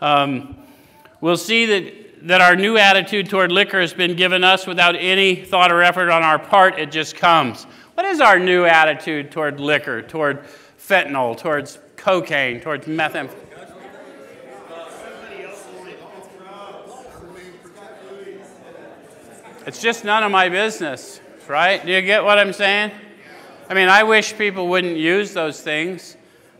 [0.00, 0.56] Um,
[1.20, 5.34] we'll see that, that our new attitude toward liquor has been given us without any
[5.34, 6.78] thought or effort on our part.
[6.78, 7.64] It just comes.
[7.94, 10.44] What is our new attitude toward liquor, toward
[10.78, 13.46] fentanyl, towards cocaine, towards methamphetamine?
[19.66, 21.84] It's just none of my business, right?
[21.84, 22.92] Do you get what I'm saying?
[23.68, 26.16] I mean, I wish people wouldn't use those things,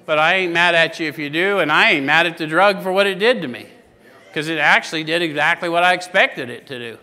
[0.09, 2.47] but I ain't mad at you if you do, and I ain't mad at the
[2.47, 3.67] drug for what it did to me,
[4.29, 6.99] because it actually did exactly what I expected it to do.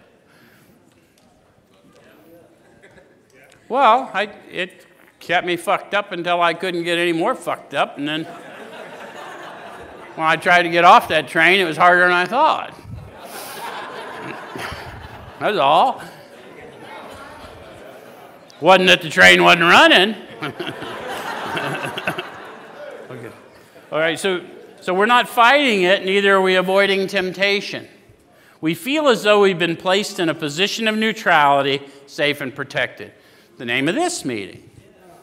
[3.69, 4.87] Well, I, it
[5.19, 8.23] kept me fucked up until I couldn't get any more fucked up, and then
[10.15, 12.73] when I tried to get off that train, it was harder than I thought.
[15.39, 16.01] That's all.
[18.61, 20.15] Wasn't that the train wasn't running.
[23.09, 23.31] okay.
[23.91, 24.43] All right, so,
[24.81, 27.87] so we're not fighting it, neither are we avoiding temptation.
[28.61, 33.11] We feel as though we've been placed in a position of neutrality, safe and protected.
[33.57, 34.69] The name of this meeting.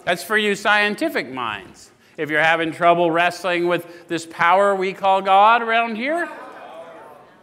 [0.05, 1.91] That's for you scientific minds.
[2.17, 6.29] If you're having trouble wrestling with this power we call God around here,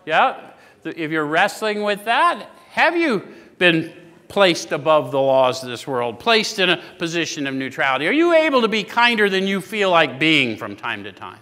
[0.06, 0.52] yeah,
[0.84, 3.94] if you're wrestling with that, have you been
[4.30, 8.08] placed above the laws of this world, placed in a position of neutrality?
[8.08, 11.40] Are you able to be kinder than you feel like being from time to time?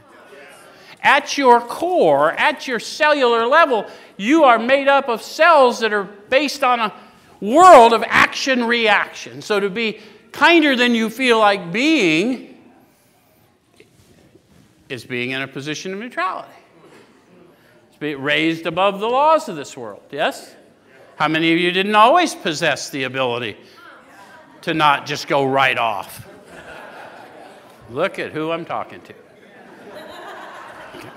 [1.04, 6.06] At your core, at your cellular level, you are made up of cells that are
[6.06, 6.94] based on a
[7.40, 9.42] world of action reaction.
[9.42, 10.00] So to be
[10.32, 12.58] kinder than you feel like being
[14.90, 16.50] is being in a position of neutrality.
[17.90, 20.56] It's being raised above the laws of this world, yes?
[21.18, 23.58] How many of you didn't always possess the ability
[24.62, 26.28] to not just go right off?
[27.90, 29.14] Look at who I'm talking to.
[30.96, 31.10] Okay.